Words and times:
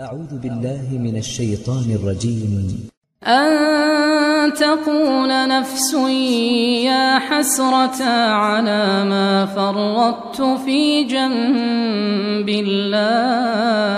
أعوذ 0.00 0.38
بالله 0.38 0.86
من 0.92 1.16
الشيطان 1.16 1.90
الرجيم. 1.90 2.88
أن 3.26 4.54
تقول 4.54 5.48
نفس 5.48 5.94
يا 6.86 7.18
حسرة 7.18 8.04
على 8.30 9.04
ما 9.04 9.46
فرطت 9.46 10.42
في 10.64 11.04
جنب 11.04 12.48
الله 12.48 13.96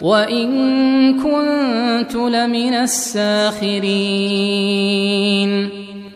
وإن 0.00 0.48
كنت 1.20 2.14
لمن 2.14 2.74
الساخرين. 2.74 3.78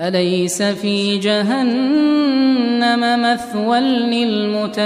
أليس 0.00 0.62
في 0.62 1.18
جهنم 1.18 3.00
مثوى 3.22 3.80
للمتكبرين؟ 3.80 4.78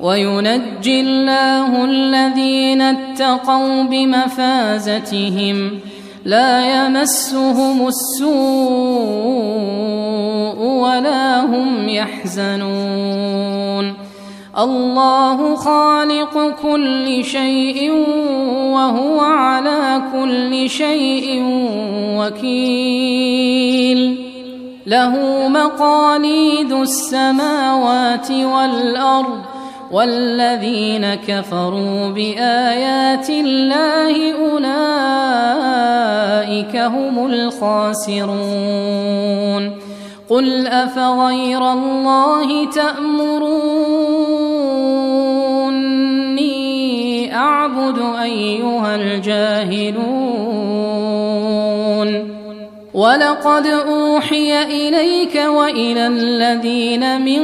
وينجي 0.00 1.00
الله 1.00 1.84
الذين 1.84 2.82
اتقوا 2.82 3.82
بمفازتهم 3.82 5.70
لا 6.24 6.86
يمسهم 6.86 7.88
السوء 7.88 8.30
ولا 10.64 11.44
هم 11.44 11.88
يحزنون. 11.88 13.30
الله 14.58 15.54
خالق 15.56 16.54
كل 16.62 17.24
شيء 17.24 17.92
وهو 18.72 19.20
على 20.00 20.12
كل 20.12 20.70
شيء 20.70 21.42
وكيل. 22.18 24.00
له 24.86 25.48
مقاليد 25.48 26.72
السماوات 26.72 28.30
والأرض 28.30 29.40
والذين 29.92 31.14
كفروا 31.14 32.08
بآيات 32.08 33.30
الله 33.30 34.32
أولئك 34.32 34.66
هم 36.76 37.26
الخاسرون. 37.26 38.30
قل 40.30 40.66
أفغير 40.66 41.72
الله 41.72 42.64
تامروني 42.70 44.19
أعبد 47.32 47.98
أيها 48.22 48.96
الجاهلون. 48.96 50.40
ولقد 52.94 53.66
أوحي 53.66 54.62
إليك 54.62 55.36
وإلى 55.36 56.06
الذين 56.06 57.20
من 57.20 57.40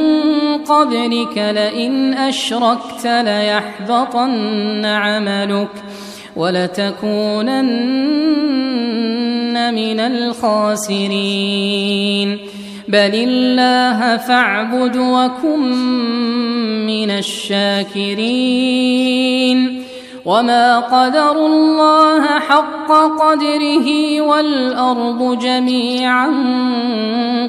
قبلك 0.57 1.37
لئن 1.37 2.13
أشركت 2.13 3.05
ليحبطن 3.05 4.85
عملك 4.85 5.67
ولتكونن 6.35 7.57
من 9.73 9.99
الخاسرين. 9.99 11.37
بل 12.87 13.11
الله 13.15 14.17
فاعبد 14.17 14.97
وكن 14.97 15.59
من 16.87 17.11
الشاكرين 17.11 18.77
وما 20.25 20.79
قدروا 20.79 21.47
الله 21.47 22.39
حق 22.39 22.91
قدره 22.91 24.21
والارض 24.21 25.39
جميعا 25.39 26.27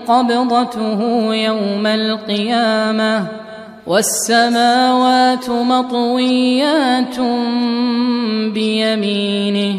قبضته 0.09 1.01
يوم 1.35 1.87
القيامه 1.87 3.27
والسماوات 3.87 5.51
مطويات 5.51 7.21
بيمينه 8.55 9.75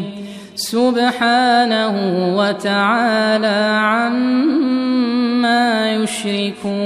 سبحانه 0.54 1.94
وتعالى 2.36 3.80
عما 3.80 4.49
يشركون 6.02 6.80